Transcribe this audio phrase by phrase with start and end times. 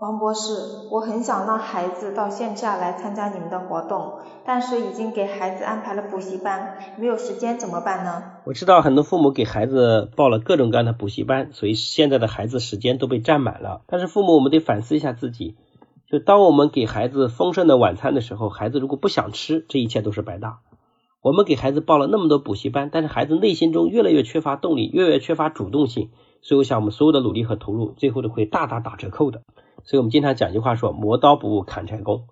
[0.00, 4.14] 王博士，我很想让孩子到线下来参加你们的活动，
[4.46, 8.22] 但是已经给孩子安排了补习班，没有时间怎么办呢？
[8.46, 13.82] 我知道很多父母给孩子报了各种各样的补习班，所以现在的孩子时间都被占满了。
[13.86, 15.58] 但是父母我们得反思一下自己，
[16.10, 20.60] 就当我们给孩子丰盛的晚餐的时候，孩子如果不想吃，这一切都是白搭。
[21.20, 26.08] 我们给孩子报了那么多补习班，但是孩子内心中越来越缺乏动力，越来越缺乏主动性，
[26.40, 29.42] 所以我想我们所有的努力和投入，最后都会大大打折扣的。
[29.84, 32.26] 所以我们经常讲一句话说，磨刀不误砍柴工。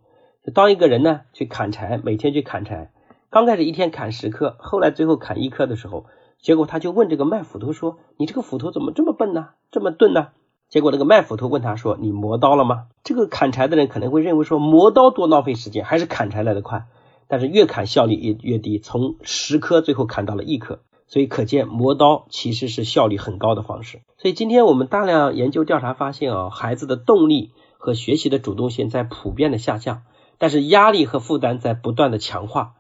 [0.55, 2.91] 当一个人呢去砍柴，每天去砍柴，
[3.31, 6.07] 刚开始一天砍十颗，后来最后砍一颗的时候，
[6.41, 9.49] 结果他就问这个卖斧头说：“你这个斧头怎么这么笨呢？
[9.71, 10.29] 这么钝呢？”
[10.69, 16.87] 结果那个卖斧头问他说：“你磨刀了吗？”这个砍柴的人可能会认为说磨刀多浪费时间，还是砍柴来的快。
[17.27, 20.81] 但是越砍效率越越低，从十颗最后砍到了一颗。
[21.09, 24.03] 所以可见磨刀其实是效率很高的方式。
[24.19, 30.03] 所以今天我们大量研究调查发现啊，孩子的动力和学习的主动性在普遍的下降，
[30.39, 32.75] 但是压力和负担在不断的强化。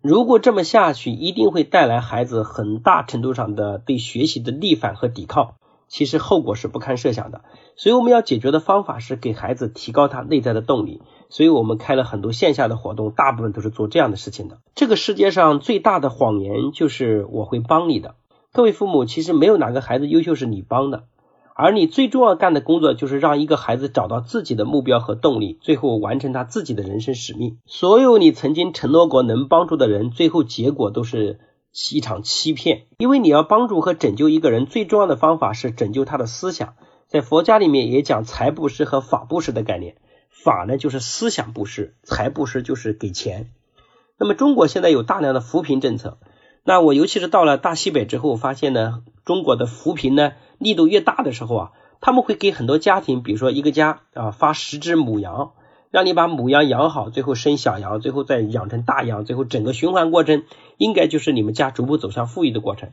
[0.00, 5.54] 如果这么下去，一定会带来孩子很大程度上的对学习的逆反和抵抗。
[5.92, 7.42] 其实后果是不堪设想的，
[7.76, 11.02] 所以我们要解决的方法是给孩子提高他内在的动力。
[11.28, 14.56] 所以我们开了很多线下的活动，大部分都是做这样的事情的。
[14.74, 18.14] 这个世界上最大的谎言就是我会帮你的。
[18.54, 21.04] 各位父母，其实没有哪个孩子优秀是你帮的，
[21.54, 27.58] 而你最重要干的工作就是让一个孩子找到自己的目标和动力，最后完成他自己的人生使命。
[27.66, 31.38] 所有你曾经承诺过能帮助的人，最后结果都是。
[31.94, 36.74] 一场欺骗，因为你要帮助和拯救一个人，最重要的方法是拯救他的思想。
[37.08, 39.96] 在佛家里面也讲财布施和法布施的概念，
[40.28, 43.50] 法呢就是思想布施，财布施就是给钱。
[44.18, 46.18] 那么中国现在有大量的扶贫政策，
[46.62, 55.52] 那我尤其是到了大西北之后，发现呢，中国的扶贫呢力度越大的时候啊，他们会给很多家庭，比如说一个家啊发十只母羊。
[55.92, 60.44] 让你把母羊养好，最后生小羊，最后再养成大羊，最后整个循环过程
[60.78, 62.88] 应该就是你们家逐步走向富裕的过程。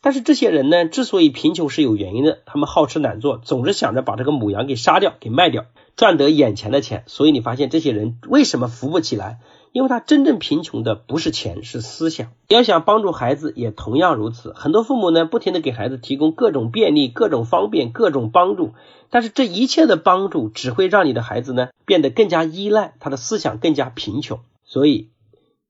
[0.00, 7.04] 但是这些人呢，之所以贫穷是有原因的，他们好吃懒做，总是想着把这个母羊给杀掉，给卖掉，赚得眼前的钱。
[7.06, 9.40] 所以你发现这些人为什么扶不起来？
[9.78, 12.32] 因为他真正贫穷的不是钱，是思想。
[12.48, 14.52] 要想帮助孩子，也同样如此。
[14.56, 18.72] 很多父母呢，不停的给孩子提供各种便利、各种方便、各种帮助，
[19.08, 24.40] 但是这一切的帮助只会让你的孩子呢变得更加依赖，他的思想更加贫穷。
[24.64, 25.10] 所以，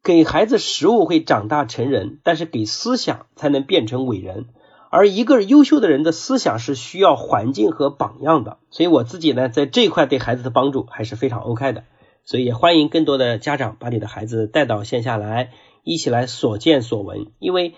[0.02, 4.46] 给孩子食物会长大成人，但是给思想才能变成伟人。
[4.88, 8.56] 而一个优秀的人的思想是需要环境和榜样的。
[8.70, 11.84] 所以我自己呢，在这一块对孩子的帮助还是非常 OK 的。
[12.28, 15.50] 所以也欢迎更多的家长把你的孩子带到线下来，
[15.82, 17.28] 一起来所见所闻。
[17.38, 17.72] 因为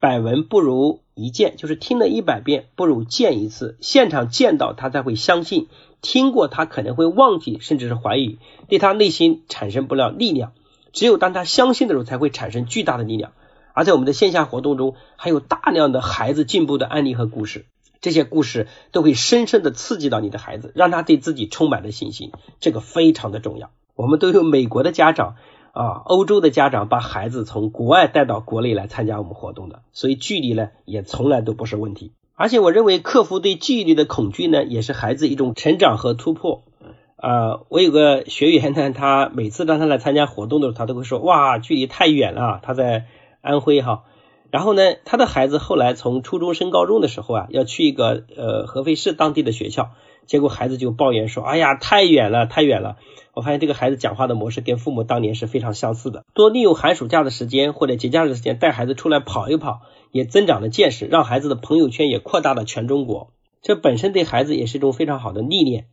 [0.00, 3.76] 百闻不如一见，就是听了一百遍不如见一次。
[3.80, 5.68] 现场见到他才会相信，
[6.02, 10.52] 听过他可能会忘记，甚至是怀疑，对他内心产生不了力量。
[10.92, 13.34] 只有当他相信的时候，才会产生巨大的力量。
[13.72, 17.66] 而在我们的线下活动中，还有大量的孩子进步的案例和故事，
[18.00, 22.32] 这些故事都会深深的刺激到你的孩子，让他对自己充满了信心。
[22.60, 23.70] 这个非常的重要。
[23.94, 25.36] 我们都有美国的家长
[25.72, 32.12] 啊，欧洲的家长把孩子从国外带到国内来参加我们活动的，所以距离呢也从来都不是问题。
[32.34, 36.62] 而且我认为克服对距离的恐惧呢，也是孩子一种成长和突破。
[37.16, 42.60] 啊，我有个学员呢，他每次让他来参加活动的时候，他都会说哇，距离太远了。
[42.62, 43.06] 他在
[43.40, 44.04] 安徽哈，
[44.50, 49.90] 然后呢，他的孩子后来从初中升高中的时候啊，要去一个呃合肥市当地的学校，
[50.26, 52.96] 结果孩子就抱怨说，哎呀，太远了，太远了。
[53.34, 56.24] 我发现这个孩子讲话的模式跟父母当年是非常相似的。
[56.32, 63.32] 多利用寒暑假的时间或者节假日的时间带孩子出来跑一跑，也增长了见识，让孩子的朋友圈也扩大了全中国。
[63.60, 65.86] 这本身对孩子也是一种非常好的历练。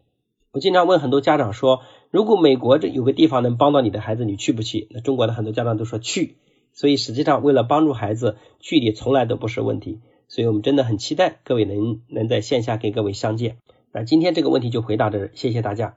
[0.52, 1.82] 我经常问很多家长说，
[2.12, 4.88] 如果美国这有个地方能帮到你的孩子，你去不去？
[4.92, 6.38] 那中国的很多家长都说去。
[6.74, 10.02] 所以实际上为了帮助孩子，距离从来都不是问题。
[10.28, 13.58] 所以我们真的很期待各位能能在线下跟各位相见。
[13.92, 15.96] 那今天这个问题就回答这，谢谢大家。